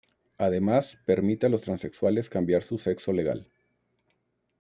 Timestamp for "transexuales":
1.61-2.27